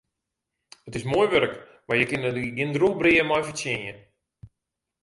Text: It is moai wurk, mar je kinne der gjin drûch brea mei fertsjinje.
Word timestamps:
It 0.87 0.95
is 0.99 1.05
moai 1.11 1.27
wurk, 1.31 1.53
mar 1.87 1.97
je 1.99 2.05
kinne 2.09 2.29
der 2.35 2.47
gjin 2.55 2.75
drûch 2.75 2.97
brea 2.99 3.23
mei 3.29 3.43
fertsjinje. 3.47 3.93